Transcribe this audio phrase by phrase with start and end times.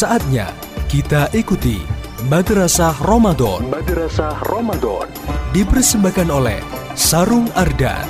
[0.00, 0.48] Saatnya
[0.88, 1.76] kita ikuti
[2.24, 3.68] Madrasah Ramadan.
[3.68, 5.04] Madrasah Ramadan
[5.52, 6.56] dipersembahkan oleh
[6.96, 8.08] Sarung Ardan.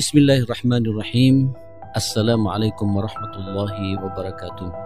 [0.00, 1.52] Bismillahirrahmanirrahim.
[1.92, 4.81] Assalamualaikum warahmatullahi wabarakatuh.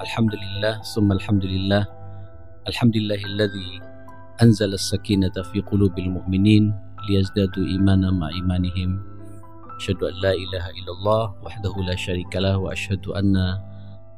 [0.00, 1.84] الحمد لله ثم الحمد لله
[2.72, 3.70] الحمد لله الذي
[4.42, 6.72] أنزل السكينة في قلوب المؤمنين
[7.08, 8.90] ليزدادوا إيمانا مع إيمانهم.
[9.76, 13.36] أشهد أن لا إله إلا الله وحده لا شريك له وأشهد أن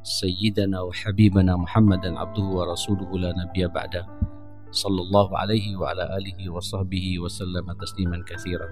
[0.03, 4.07] سيدنا وحبيبنا محمدا عبده ورسوله لا نبي بعده.
[4.71, 8.69] صلى الله عليه وعلى آله وصحبه وسلم تسليما كثيرا.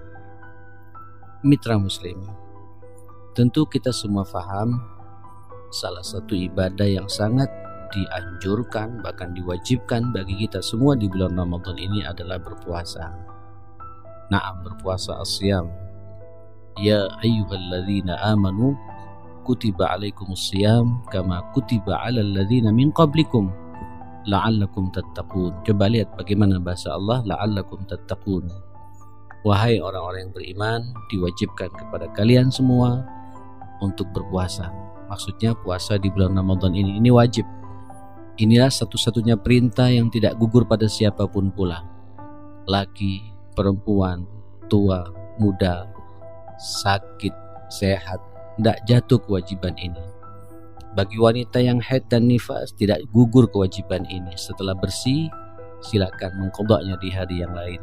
[1.42, 2.22] مترا مسلم
[3.30, 4.99] tentu kita semua faham
[5.70, 7.46] salah satu ibadah yang sangat
[7.90, 13.10] dianjurkan bahkan diwajibkan bagi kita semua di bulan Ramadan ini adalah berpuasa.
[14.30, 15.66] Naam berpuasa asyam.
[16.78, 18.78] Ya ayyuhalladzina amanu
[19.42, 23.50] kutiba alaikumusiyam kama kutiba alal ladzina min qablikum
[24.30, 25.50] la'allakum tattaqun.
[25.66, 28.46] Coba lihat bagaimana bahasa Allah la'allakum tattaqun.
[29.42, 33.02] Wahai orang-orang yang beriman, diwajibkan kepada kalian semua
[33.80, 34.68] untuk berpuasa
[35.10, 37.42] Maksudnya puasa di bulan Ramadan ini ini wajib.
[38.38, 41.82] Inilah satu-satunya perintah yang tidak gugur pada siapa pun pula.
[42.70, 43.18] Laki,
[43.58, 44.22] perempuan,
[44.70, 45.10] tua,
[45.42, 45.90] muda,
[46.62, 47.34] sakit,
[47.66, 48.22] sehat,
[48.54, 50.00] tidak jatuh kewajiban ini.
[50.94, 54.30] Bagi wanita yang haid dan nifas tidak gugur kewajiban ini.
[54.38, 55.26] Setelah bersih,
[55.82, 57.82] silakan mengkodoknya di hari yang lain.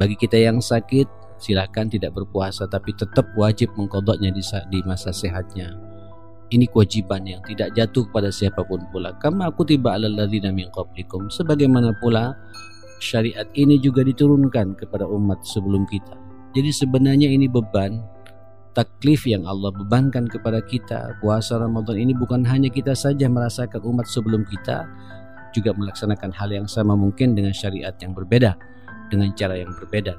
[0.00, 5.97] Bagi kita yang sakit, silakan tidak berpuasa tapi tetap wajib mengkodoknya di masa sehatnya
[6.48, 9.12] ini kewajiban yang tidak jatuh kepada siapa pun pula.
[9.20, 11.28] Kama aku tiba ala ladzina min qablikum.
[11.28, 12.32] Sebagaimana pula
[12.98, 16.16] syariat ini juga diturunkan kepada umat sebelum kita.
[16.56, 18.00] Jadi sebenarnya ini beban
[18.72, 21.20] taklif yang Allah bebankan kepada kita.
[21.20, 24.88] Puasa Ramadan ini bukan hanya kita saja merasakan umat sebelum kita
[25.52, 28.56] juga melaksanakan hal yang sama mungkin dengan syariat yang berbeda,
[29.12, 30.16] dengan cara yang berbeda.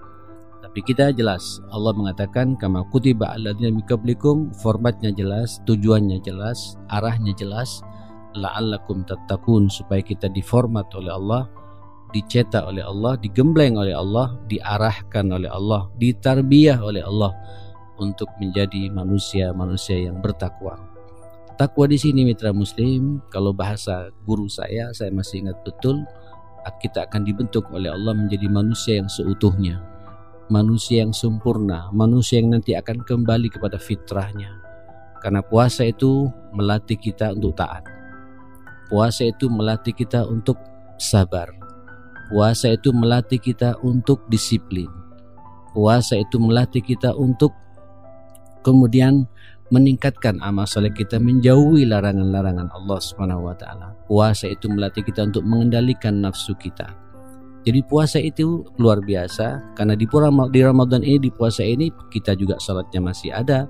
[0.70, 7.34] Tapi kita jelas Allah mengatakan kama kutiba alladzina min qablikum formatnya jelas, tujuannya jelas, arahnya
[7.34, 7.82] jelas
[8.38, 11.50] la'allakum tattaqun supaya kita diformat oleh Allah,
[12.14, 17.34] dicetak oleh Allah, digembleng oleh Allah, diarahkan oleh Allah, ditarbiyah oleh Allah
[17.98, 20.78] untuk menjadi manusia-manusia yang bertakwa.
[21.58, 26.06] Takwa di sini mitra muslim, kalau bahasa guru saya, saya masih ingat betul,
[26.78, 29.89] kita akan dibentuk oleh Allah menjadi manusia yang seutuhnya
[30.50, 34.58] manusia yang sempurna, manusia yang nanti akan kembali kepada fitrahnya.
[35.22, 37.86] Karena puasa itu melatih kita untuk taat.
[38.90, 40.58] Puasa itu melatih kita untuk
[40.98, 41.54] sabar.
[42.34, 44.90] Puasa itu melatih kita untuk disiplin.
[45.78, 47.54] Puasa itu melatih kita untuk
[48.66, 49.30] kemudian
[49.70, 53.00] meningkatkan amal soleh kita menjauhi larangan-larangan Allah
[53.54, 53.88] taala.
[54.10, 57.09] Puasa itu melatih kita untuk mengendalikan nafsu kita
[57.68, 60.08] jadi puasa itu luar biasa karena di
[60.56, 63.68] di Ramadan ini di puasa ini kita juga salatnya masih ada.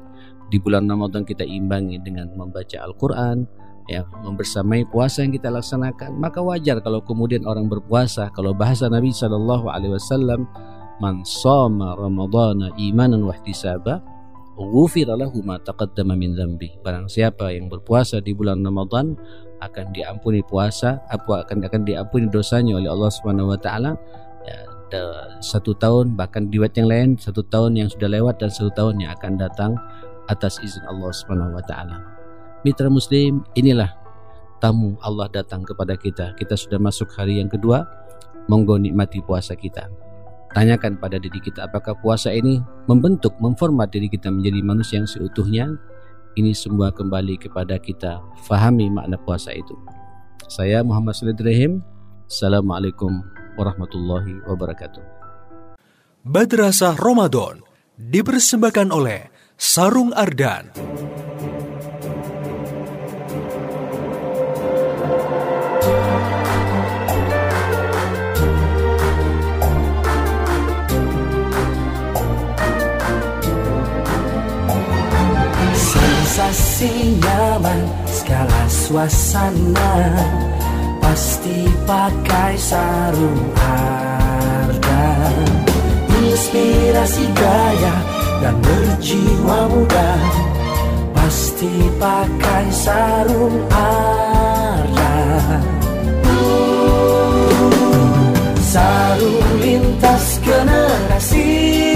[0.49, 3.45] Di bulan Ramadan kita imbangi dengan membaca Al-Qur'an,
[3.85, 6.17] ya, membersamai puasa yang kita laksanakan.
[6.17, 10.49] Maka wajar kalau kemudian orang berpuasa kalau bahasa Nabi Shallallahu alaihi wasallam
[11.01, 14.03] man shoma ramadhana imanan wa ihtisaba
[14.59, 16.83] ghufira lahu ma taqaddama min dzambi.
[16.83, 19.15] Barang siapa yang berpuasa di bulan Ramadan
[19.59, 23.91] akan diampuni puasa apa akan akan diampuni dosanya oleh Allah Subhanahu wa taala
[24.47, 24.59] ya,
[25.43, 29.11] satu tahun bahkan di yang lain satu tahun yang sudah lewat dan satu tahun yang
[29.19, 29.71] akan datang
[30.31, 31.99] atas izin Allah Subhanahu wa taala.
[32.63, 33.95] Mitra muslim, inilah
[34.59, 36.35] tamu Allah datang kepada kita.
[36.35, 37.87] Kita sudah masuk hari yang kedua.
[38.51, 39.87] Monggo nikmati puasa kita.
[40.49, 42.57] Tanyakan pada diri kita apakah puasa ini
[42.89, 45.77] membentuk, memformat diri kita menjadi manusia yang seutuhnya
[46.33, 48.17] ini semua kembali kepada kita
[48.49, 49.77] fahami makna puasa itu.
[50.49, 51.85] Saya Muhammad Salid Rahim.
[52.25, 53.21] Assalamualaikum
[53.61, 55.01] warahmatullahi wabarakatuh.
[56.25, 57.61] Madrasah Ramadan
[57.97, 60.73] dipersembahkan oleh Sarung Ardan.
[78.89, 79.93] Suasana
[80.97, 85.05] Pasti pakai sarung harga
[86.09, 87.95] Inspirasi gaya
[88.41, 90.11] dan berjiwa muda
[91.13, 91.69] Pasti
[92.01, 95.61] pakai sarung ardan
[98.57, 101.88] Sarung lintas generasi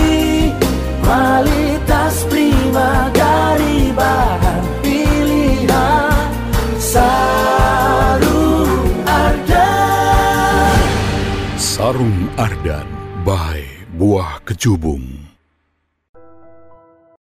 [12.03, 12.87] Sarung Ardan
[13.23, 13.63] by
[13.95, 15.32] Buah Kecubung